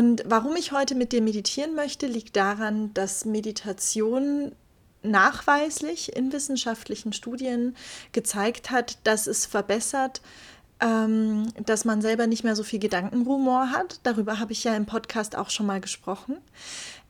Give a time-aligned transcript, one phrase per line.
[0.00, 4.52] Und warum ich heute mit dir meditieren möchte, liegt daran, dass Meditation
[5.02, 7.76] nachweislich in wissenschaftlichen Studien
[8.12, 10.22] gezeigt hat, dass es verbessert,
[10.80, 14.00] ähm, dass man selber nicht mehr so viel Gedankenrumor hat.
[14.02, 16.38] Darüber habe ich ja im Podcast auch schon mal gesprochen.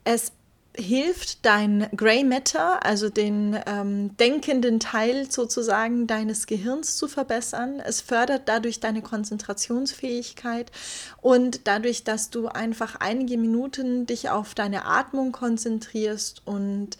[0.02, 0.32] Es
[0.80, 7.80] hilft dein Gray Matter, also den ähm, denkenden Teil sozusagen deines Gehirns zu verbessern.
[7.84, 10.72] Es fördert dadurch deine Konzentrationsfähigkeit
[11.20, 16.98] und dadurch, dass du einfach einige Minuten dich auf deine Atmung konzentrierst und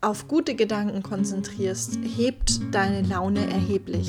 [0.00, 4.08] auf gute Gedanken konzentrierst, hebt deine Laune erheblich.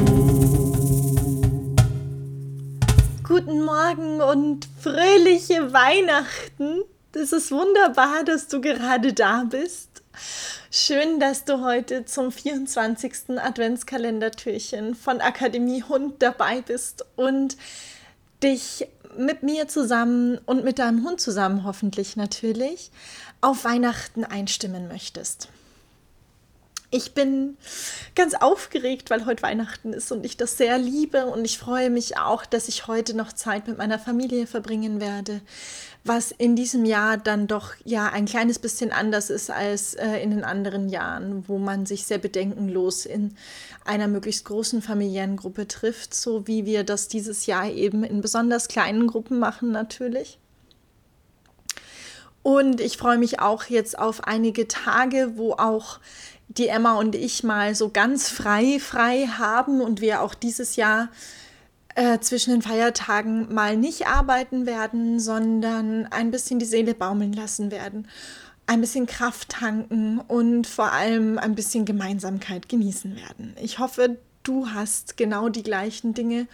[6.21, 6.83] Weihnachten.
[7.11, 9.89] Das ist wunderbar, dass du gerade da bist.
[10.71, 13.37] Schön, dass du heute zum 24.
[13.37, 17.57] Adventskalendertürchen von Akademie Hund dabei bist und
[18.43, 22.91] dich mit mir zusammen und mit deinem Hund zusammen hoffentlich natürlich
[23.41, 25.49] auf Weihnachten einstimmen möchtest.
[26.93, 27.55] Ich bin
[28.15, 32.17] ganz aufgeregt, weil heute Weihnachten ist und ich das sehr liebe und ich freue mich
[32.17, 35.39] auch, dass ich heute noch Zeit mit meiner Familie verbringen werde,
[36.03, 40.31] was in diesem Jahr dann doch ja ein kleines bisschen anders ist als äh, in
[40.31, 43.37] den anderen Jahren, wo man sich sehr bedenkenlos in
[43.85, 48.67] einer möglichst großen familiären Gruppe trifft, so wie wir das dieses Jahr eben in besonders
[48.67, 50.39] kleinen Gruppen machen natürlich.
[52.43, 55.99] Und ich freue mich auch jetzt auf einige Tage, wo auch
[56.57, 61.09] die Emma und ich mal so ganz frei, frei haben und wir auch dieses Jahr
[61.95, 67.71] äh, zwischen den Feiertagen mal nicht arbeiten werden, sondern ein bisschen die Seele baumeln lassen
[67.71, 68.07] werden,
[68.67, 73.55] ein bisschen Kraft tanken und vor allem ein bisschen Gemeinsamkeit genießen werden.
[73.61, 76.47] Ich hoffe, du hast genau die gleichen Dinge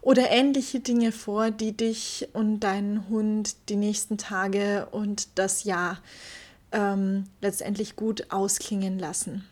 [0.00, 5.98] oder ähnliche Dinge vor, die dich und deinen Hund die nächsten Tage und das Jahr
[6.72, 9.44] ähm, letztendlich gut ausklingen lassen.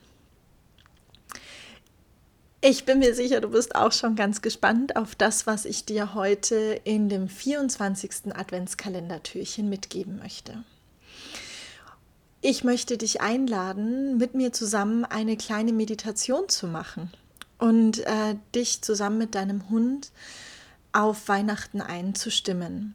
[2.61, 6.15] Ich bin mir sicher, du bist auch schon ganz gespannt auf das, was ich dir
[6.15, 8.35] heute in dem 24.
[8.35, 10.65] Adventskalendertürchen mitgeben möchte.
[12.41, 17.13] Ich möchte dich einladen, mit mir zusammen eine kleine Meditation zu machen
[17.59, 20.11] und äh, dich zusammen mit deinem Hund
[20.93, 22.95] auf Weihnachten einzustimmen.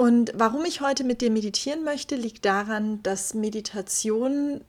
[0.00, 4.62] Und warum ich heute mit dir meditieren möchte, liegt daran, dass Meditation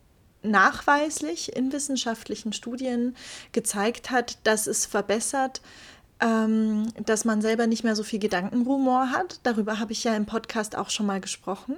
[0.44, 3.16] nachweislich in wissenschaftlichen Studien
[3.54, 5.62] gezeigt hat, dass es verbessert,
[6.20, 9.40] ähm, dass man selber nicht mehr so viel Gedankenrumor hat.
[9.44, 11.78] Darüber habe ich ja im Podcast auch schon mal gesprochen.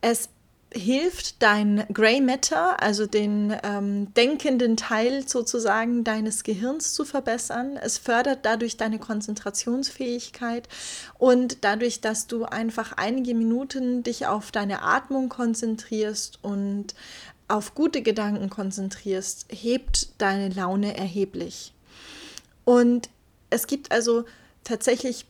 [0.00, 0.28] Es
[0.72, 7.78] hilft dein Gray Matter, also den ähm, denkenden Teil sozusagen deines Gehirns zu verbessern.
[7.80, 10.68] Es fördert dadurch deine Konzentrationsfähigkeit
[11.18, 16.94] und dadurch, dass du einfach einige Minuten dich auf deine Atmung konzentrierst und
[17.48, 21.72] auf gute Gedanken konzentrierst, hebt deine Laune erheblich.
[22.64, 23.08] Und
[23.48, 24.26] es gibt also
[24.64, 25.24] tatsächlich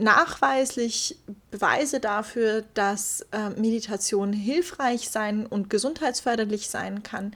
[0.00, 1.16] nachweislich
[1.50, 7.34] Beweise dafür, dass äh, Meditation hilfreich sein und gesundheitsförderlich sein kann.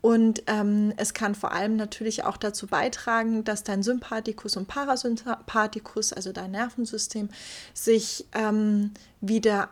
[0.00, 6.12] Und ähm, es kann vor allem natürlich auch dazu beitragen, dass dein Sympathikus und Parasympathikus,
[6.12, 7.28] also dein Nervensystem,
[7.74, 9.68] sich ähm, wieder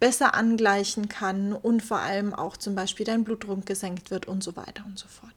[0.00, 4.54] besser angleichen kann und vor allem auch zum Beispiel dein Blutdruck gesenkt wird und so
[4.56, 5.33] weiter und so fort.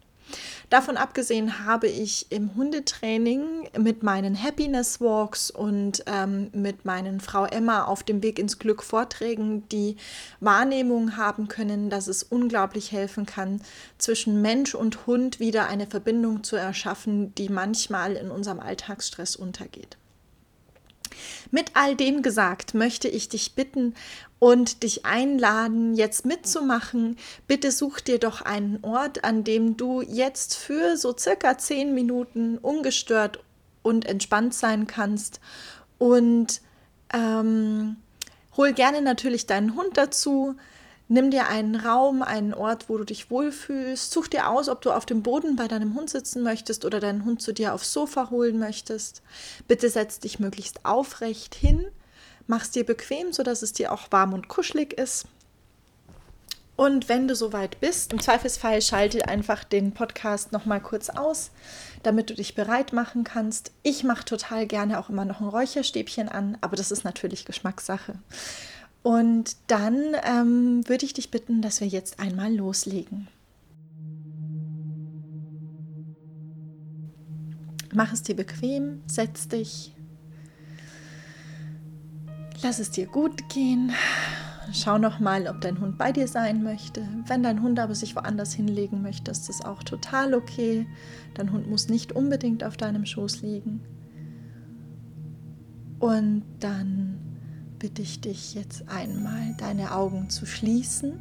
[0.70, 7.46] Davon abgesehen habe ich im Hundetraining mit meinen Happiness Walks und ähm, mit meinen Frau
[7.46, 9.96] Emma auf dem Weg ins Glück Vorträgen die
[10.42, 13.62] Wahrnehmung haben können, dass es unglaublich helfen kann,
[13.98, 19.96] zwischen Mensch und Hund wieder eine Verbindung zu erschaffen, die manchmal in unserem Alltagsstress untergeht.
[21.52, 23.96] Mit all dem gesagt, möchte ich dich bitten
[24.40, 27.18] und dich einladen, jetzt mitzumachen.
[27.48, 32.58] Bitte such dir doch einen Ort, an dem du jetzt für so circa zehn Minuten
[32.58, 33.40] ungestört
[33.82, 35.40] und entspannt sein kannst.
[35.98, 36.62] Und
[37.14, 37.98] ähm,
[38.56, 40.56] hol gerne natürlich deinen Hund dazu.
[41.10, 44.12] Nimm dir einen Raum, einen Ort, wo du dich wohlfühlst.
[44.12, 47.24] Such dir aus, ob du auf dem Boden bei deinem Hund sitzen möchtest oder deinen
[47.24, 49.22] Hund zu dir aufs Sofa holen möchtest.
[49.68, 51.86] Bitte setz dich möglichst aufrecht hin.
[52.46, 55.26] Mach es dir bequem, sodass es dir auch warm und kuschelig ist.
[56.78, 61.50] Und wenn du soweit bist, im Zweifelsfall schalte einfach den Podcast noch mal kurz aus,
[62.04, 63.72] damit du dich bereit machen kannst.
[63.82, 68.20] Ich mache total gerne auch immer noch ein Räucherstäbchen an, aber das ist natürlich Geschmackssache.
[69.08, 73.30] Und dann ähm, würde ich dich bitten, dass wir jetzt einmal loslegen.
[77.94, 79.96] Mach es dir bequem, setz dich,
[82.62, 83.94] lass es dir gut gehen.
[84.74, 87.08] Schau noch mal, ob dein Hund bei dir sein möchte.
[87.28, 90.86] Wenn dein Hund aber sich woanders hinlegen möchte, ist das auch total okay.
[91.34, 93.80] Dein Hund muss nicht unbedingt auf deinem Schoß liegen.
[96.00, 97.17] Und dann
[97.80, 101.20] bitte ich dich jetzt einmal, deine Augen zu schließen.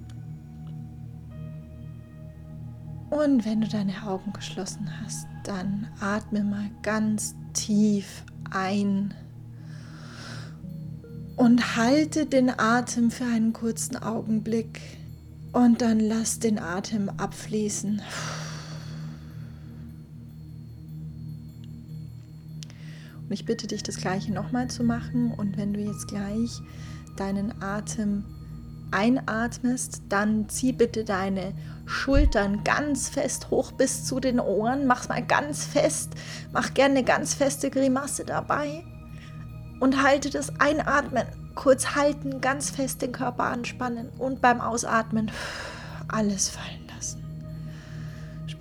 [3.10, 9.14] Und wenn du deine Augen geschlossen hast, dann atme mal ganz tief ein
[11.36, 14.80] und halte den Atem für einen kurzen Augenblick
[15.52, 18.02] und dann lass den Atem abfließen.
[23.26, 25.32] Und ich bitte dich, das gleiche nochmal zu machen.
[25.32, 26.60] Und wenn du jetzt gleich
[27.16, 28.24] deinen Atem
[28.92, 31.52] einatmest, dann zieh bitte deine
[31.86, 34.86] Schultern ganz fest hoch bis zu den Ohren.
[34.86, 36.12] Mach mal ganz fest.
[36.52, 38.84] Mach gerne eine ganz feste Grimasse dabei.
[39.80, 41.26] Und halte das Einatmen.
[41.56, 44.08] Kurz halten, ganz fest den Körper anspannen.
[44.18, 45.32] Und beim Ausatmen
[46.08, 46.85] alles fallen.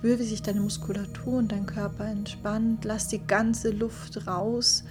[0.06, 2.84] Spür, wie sich deine Muskulatur und dein Körper entspannt.
[2.84, 4.84] Lass die ganze Luft raus.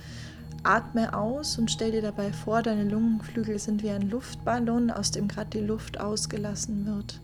[0.64, 5.30] Atme aus und stell dir dabei vor, deine Lungenflügel sind wie ein Luftballon, aus dem
[5.30, 7.22] gerade die Luft ausgelassen wird,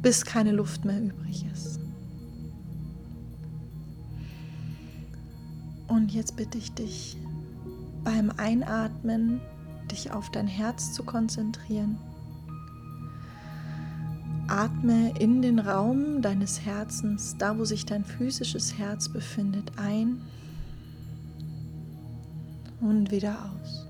[0.00, 1.80] bis keine Luft mehr übrig ist.
[5.86, 7.18] Und jetzt bitte ich dich
[8.04, 9.42] beim Einatmen,
[9.92, 11.98] dich auf dein Herz zu konzentrieren
[14.48, 20.22] Atme in den Raum deines Herzens, da wo sich dein physisches Herz befindet, ein
[22.80, 23.86] und wieder aus.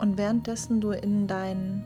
[0.00, 1.84] Und währenddessen du in deinen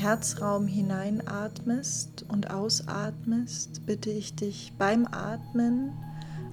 [0.00, 5.92] Herzraum hineinatmest und ausatmest, bitte ich dich beim Atmen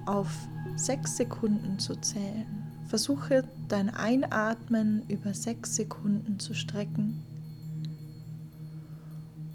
[0.04, 0.28] auf
[0.76, 2.46] sechs Sekunden zu zählen.
[2.88, 7.22] Versuche dein Einatmen über sechs Sekunden zu strecken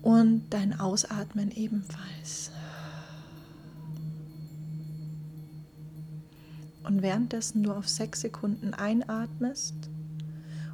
[0.02, 2.50] und dein Ausatmen ebenfalls.
[6.84, 9.76] Und währenddessen du auf sechs Sekunden einatmest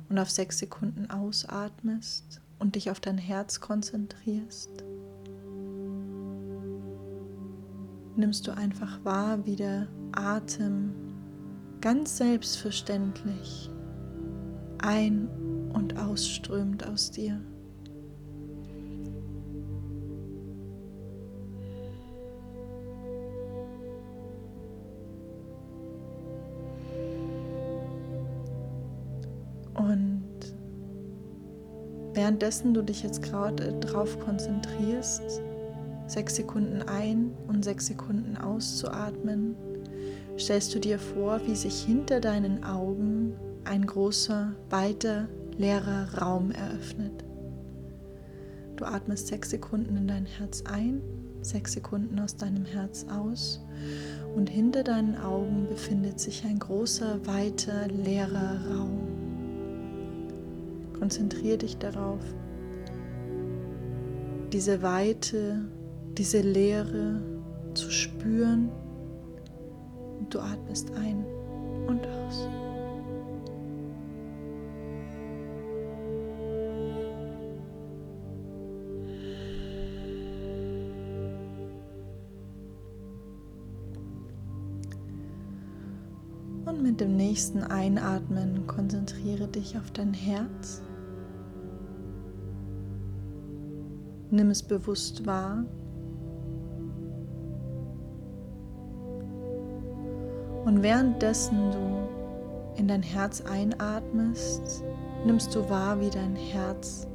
[0.08, 4.84] und auf sechs Sekunden ausatmest, und dich auf dein Herz konzentrierst,
[8.16, 10.94] nimmst du einfach wahr, wie der Atem
[11.82, 13.70] ganz selbstverständlich
[14.80, 15.30] ein-
[15.74, 17.42] und ausströmt aus dir.
[32.40, 35.42] Währenddessen du dich jetzt gerade darauf konzentrierst,
[36.08, 39.58] sechs Sekunden ein und sechs Sekunden auszuatmen,
[40.38, 43.34] stellst du dir vor, wie sich hinter deinen Augen
[43.66, 45.28] ein großer, weiter,
[45.58, 47.26] leerer Raum eröffnet.
[48.78, 51.02] Du atmest sechs Sekunden in dein Herz ein,
[51.42, 53.60] sechs Sekunden aus deinem Herz aus
[54.34, 59.19] und hinter deinen Augen befindet sich ein großer, weiter, leerer Raum.
[61.00, 62.20] Konzentriere dich darauf,
[64.52, 65.66] diese Weite,
[66.18, 67.22] diese Leere
[67.74, 68.70] zu spüren.
[70.20, 71.24] Und du atmest ein
[71.88, 72.48] und aus.
[86.66, 90.82] Und mit dem nächsten Einatmen konzentriere dich auf dein Herz.
[94.32, 95.66] Nimm es bewusst wahr.
[100.66, 104.84] Und währenddessen du in dein Herz einatmest,
[105.26, 107.08] nimmst du wahr, wie dein Herz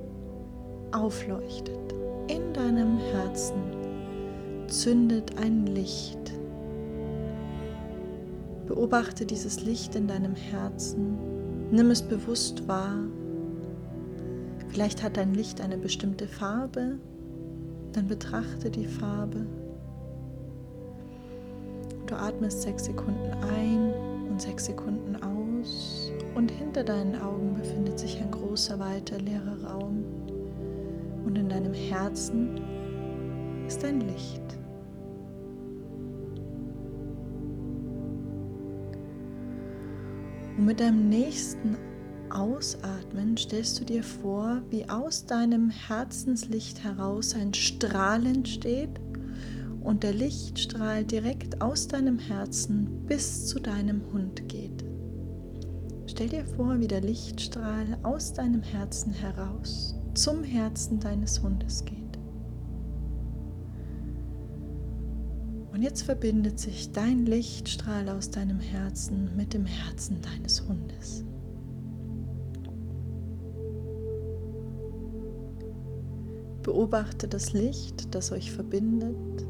[0.93, 1.95] aufleuchtet
[2.29, 3.63] in deinem Herzen.
[4.67, 6.33] zündet ein Licht.
[8.67, 11.19] Beobachte dieses Licht in deinem Herzen.
[11.71, 12.97] Nimm es bewusst wahr.
[14.75, 16.99] Vielleicht hat dein Licht eine bestimmte Farbe.
[17.93, 19.47] Dann betrachte die Farbe.
[22.07, 23.95] Du atmest sechs Sekunden ein
[24.29, 26.11] und sechs Sekunden aus.
[26.35, 30.05] Und hinter deinen Augen befindet sich ein großer, weiter, leerer Raum.
[31.25, 32.61] Und in deinem Herzen
[33.69, 34.43] ist ein Licht.
[40.59, 41.77] Und mit deinem nächsten
[42.35, 49.01] Ausatmen stellst du dir vor, wie aus deinem Herzenslicht heraus ein Strahl entsteht
[49.81, 54.85] und der Lichtstrahl direkt aus deinem Herzen bis zu deinem Hund geht.
[56.07, 62.19] Stell dir vor, wie der Lichtstrahl aus deinem Herzen heraus zum Herzen deines Hundes geht.
[65.73, 71.25] Und jetzt verbindet sich dein Lichtstrahl aus deinem Herzen mit dem Herzen deines Hundes.
[76.65, 79.47] Beobachte das Licht, das euch verbindet.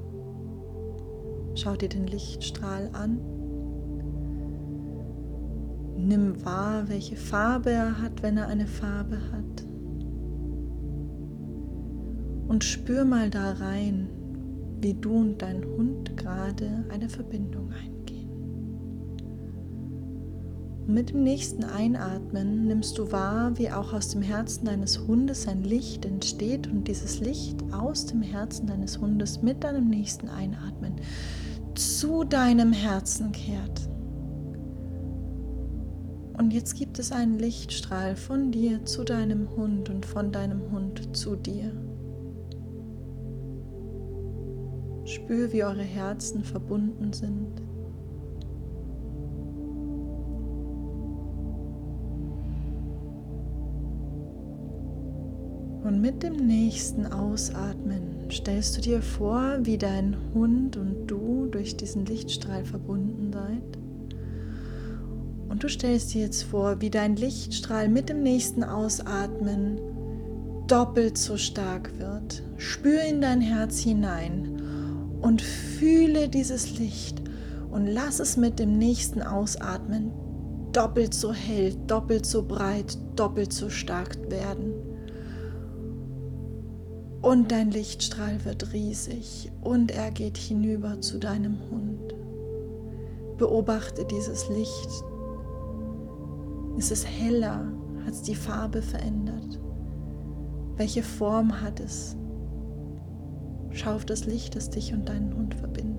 [1.54, 3.21] Schau dir den Lichtstrahl an.
[5.97, 9.64] Nimm wahr, welche Farbe er hat, wenn er eine Farbe hat.
[12.49, 14.09] Und spür mal da rein,
[14.80, 17.93] wie du und dein Hund gerade eine Verbindung eingehen.
[20.86, 25.62] Mit dem nächsten Einatmen nimmst du wahr, wie auch aus dem Herzen deines Hundes ein
[25.62, 30.96] Licht entsteht und dieses Licht aus dem Herzen deines Hundes mit deinem nächsten Einatmen
[31.74, 33.88] zu deinem Herzen kehrt.
[36.36, 41.16] Und jetzt gibt es einen Lichtstrahl von dir zu deinem Hund und von deinem Hund
[41.16, 41.72] zu dir.
[45.06, 47.63] Spür, wie eure Herzen verbunden sind.
[55.94, 61.76] Und mit dem nächsten Ausatmen stellst du dir vor, wie dein Hund und du durch
[61.76, 63.78] diesen Lichtstrahl verbunden seid.
[65.48, 69.78] Und du stellst dir jetzt vor, wie dein Lichtstrahl mit dem nächsten Ausatmen
[70.66, 72.42] doppelt so stark wird.
[72.56, 74.58] Spür in dein Herz hinein
[75.22, 77.22] und fühle dieses Licht
[77.70, 80.10] und lass es mit dem nächsten Ausatmen
[80.72, 84.73] doppelt so hell, doppelt so breit, doppelt so stark werden.
[87.24, 92.14] Und dein Lichtstrahl wird riesig und er geht hinüber zu deinem Hund.
[93.38, 94.90] Beobachte dieses Licht.
[96.76, 97.72] Ist es heller?
[98.04, 99.58] Hat es die Farbe verändert?
[100.76, 102.14] Welche Form hat es?
[103.70, 105.93] Schau auf das Licht, das dich und deinen Hund verbindet.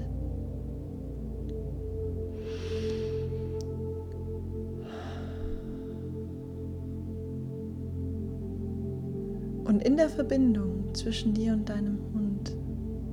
[9.65, 12.55] Und in der Verbindung zwischen dir und deinem Hund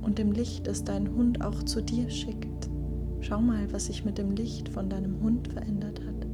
[0.03, 2.69] und dem Licht, das dein Hund auch zu dir schickt,
[3.21, 6.27] schau mal, was sich mit dem Licht von deinem Hund verändert hat.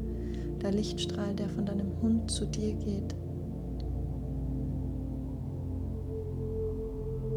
[0.62, 3.16] Der Lichtstrahl, der von deinem Hund zu dir geht.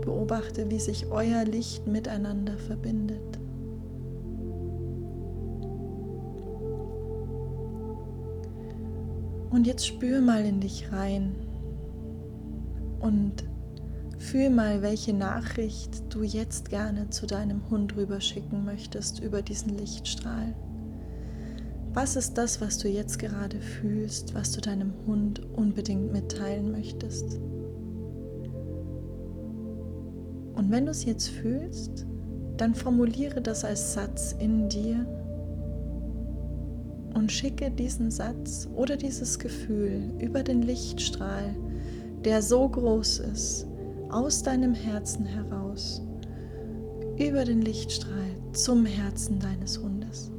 [0.01, 3.39] Beobachte, wie sich euer Licht miteinander verbindet.
[9.51, 11.37] Und jetzt spür mal in dich rein
[13.03, 13.45] und
[14.19, 20.55] fühl mal, welche Nachricht du jetzt gerne zu deinem Hund rüberschicken möchtest über diesen Lichtstrahl.
[21.93, 27.39] Was ist das, was du jetzt gerade fühlst, was du deinem Hund unbedingt mitteilen möchtest?
[30.55, 32.07] Und wenn du es jetzt fühlst,
[32.57, 35.05] dann formuliere das als Satz in dir
[37.15, 41.55] und schicke diesen Satz oder dieses Gefühl über den Lichtstrahl,
[42.25, 43.67] der so groß ist,
[44.11, 46.03] aus deinem Herzen heraus,
[47.19, 50.31] über den Lichtstrahl zum Herzen deines Hundes.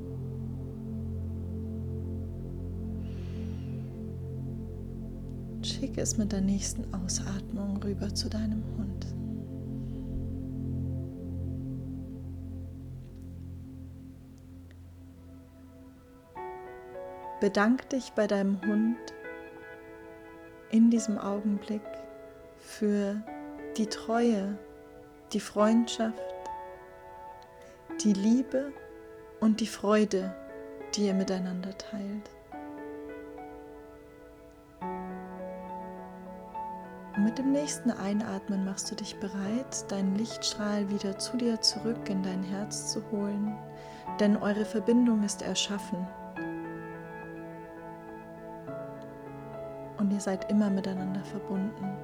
[5.61, 9.07] Schicke es mit der nächsten Ausatmung rüber zu deinem Hund.
[17.41, 18.97] Bedank dich bei deinem Hund
[20.73, 21.83] in diesem Augenblick
[22.57, 23.21] für
[23.77, 24.57] die Treue,
[25.31, 26.17] die Freundschaft,
[28.03, 28.73] die Liebe
[29.39, 30.35] und die Freude,
[30.95, 32.29] die ihr miteinander teilt.
[37.15, 42.09] Und mit dem nächsten Einatmen machst du dich bereit, deinen Lichtstrahl wieder zu dir zurück
[42.09, 43.55] in dein Herz zu holen,
[44.19, 46.07] denn eure Verbindung ist erschaffen.
[50.23, 51.97] Seid immer miteinander verbunden.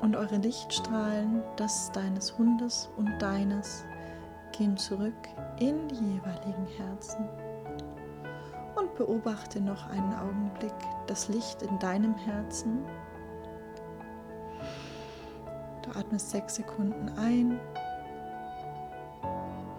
[0.00, 3.84] Und eure Lichtstrahlen, das deines Hundes und deines,
[4.52, 7.28] gehen zurück in die jeweiligen Herzen.
[8.76, 10.74] Und beobachte noch einen Augenblick
[11.06, 12.84] das Licht in deinem Herzen
[15.82, 17.58] Du atmest sechs Sekunden ein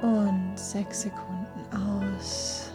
[0.01, 1.65] und sechs Sekunden
[2.03, 2.70] aus.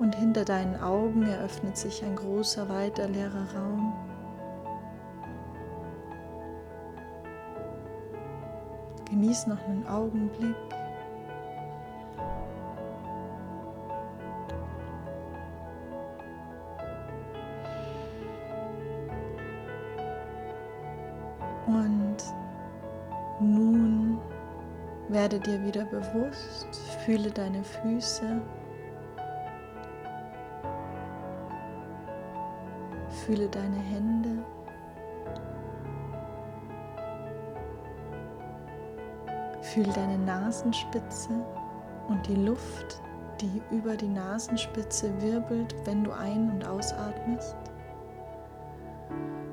[0.00, 3.92] Und hinter deinen Augen eröffnet sich ein großer, weiter, leerer Raum.
[9.10, 10.56] Genieß noch einen Augenblick.
[21.66, 22.16] Und
[23.38, 24.18] nun
[25.10, 26.68] werde dir wieder bewusst,
[27.04, 28.40] fühle deine Füße,
[33.20, 34.44] fühle deine Hände.
[39.62, 41.30] Fühle deine Nasenspitze
[42.08, 43.00] und die Luft,
[43.40, 47.56] die über die Nasenspitze wirbelt, wenn du ein- und ausatmest.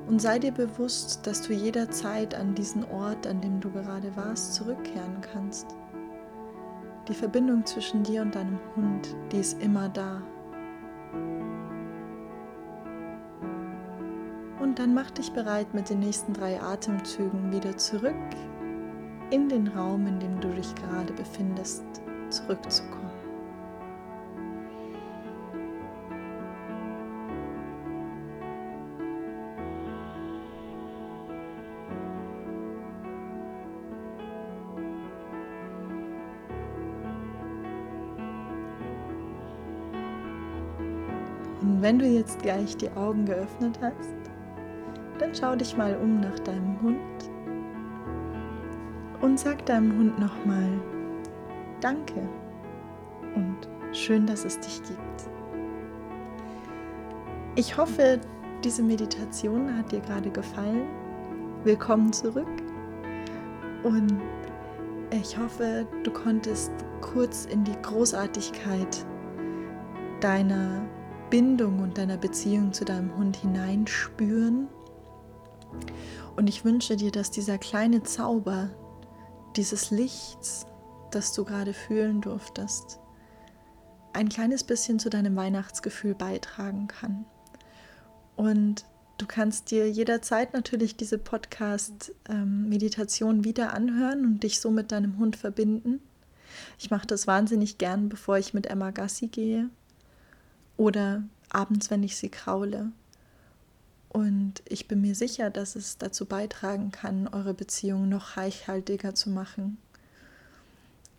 [0.08, 4.54] Und sei dir bewusst, dass du jederzeit an diesen Ort, an dem du gerade warst,
[4.54, 5.66] zurückkehren kannst.
[7.08, 10.22] Die Verbindung zwischen dir und deinem Hund, die ist immer da.
[14.78, 18.14] Dann mach dich bereit, mit den nächsten drei Atemzügen wieder zurück
[19.30, 21.82] in den Raum, in dem du dich gerade befindest,
[22.30, 23.10] zurückzukommen.
[41.60, 44.17] Und wenn du jetzt gleich die Augen geöffnet hast,
[45.28, 47.30] dann schau dich mal um nach deinem Hund
[49.20, 50.80] und sag deinem Hund nochmal
[51.80, 52.28] Danke
[53.36, 55.28] und schön, dass es dich gibt.
[57.54, 58.18] Ich hoffe,
[58.64, 60.88] diese Meditation hat dir gerade gefallen.
[61.62, 62.48] Willkommen zurück
[63.84, 64.20] und
[65.12, 69.06] ich hoffe, du konntest kurz in die Großartigkeit
[70.20, 70.82] deiner
[71.30, 74.68] Bindung und deiner Beziehung zu deinem Hund hineinspüren.
[76.36, 78.70] Und ich wünsche dir, dass dieser kleine Zauber
[79.56, 80.66] dieses Lichts,
[81.10, 83.00] das du gerade fühlen durftest,
[84.12, 87.24] ein kleines bisschen zu deinem Weihnachtsgefühl beitragen kann.
[88.36, 88.84] Und
[89.18, 95.18] du kannst dir jederzeit natürlich diese Podcast-Meditation ähm, wieder anhören und dich so mit deinem
[95.18, 96.00] Hund verbinden.
[96.78, 99.68] Ich mache das wahnsinnig gern, bevor ich mit Emma Gassi gehe
[100.76, 102.90] oder abends, wenn ich sie kraule.
[104.08, 109.30] Und ich bin mir sicher, dass es dazu beitragen kann, eure Beziehung noch reichhaltiger zu
[109.30, 109.78] machen.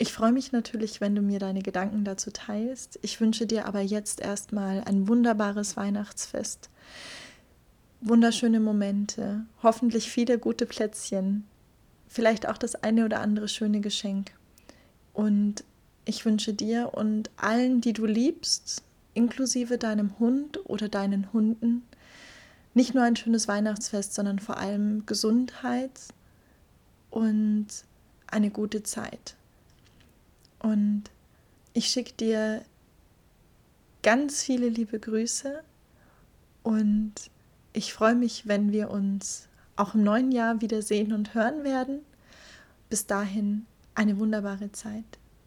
[0.02, 2.97] Ich freue mich natürlich, wenn du mir deine Gedanken dazu teilst.
[3.02, 6.69] Ich wünsche dir aber jetzt erstmal ein wunderbares Weihnachtsfest,
[7.99, 11.45] wunderschöne Momente, hoffentlich viele gute Plätzchen,
[12.08, 14.32] vielleicht auch das eine oder andere schöne Geschenk.
[15.13, 15.65] Und
[16.06, 21.84] ich wünsche dir und allen, die du liebst, inklusive deinem Hund oder deinen Hunden,
[22.73, 25.91] nicht nur ein schönes Weihnachtsfest, sondern vor allem Gesundheit
[27.10, 27.67] und
[28.27, 29.36] eine gute Zeit.
[30.60, 31.03] Und
[31.73, 32.63] ich schicke dir
[34.03, 35.62] ganz viele liebe Grüße
[36.63, 37.13] und
[37.73, 41.99] ich freue mich, wenn wir uns auch im neuen Jahr wiedersehen und hören werden.
[42.89, 45.18] Bis dahin eine wunderbare Zeit.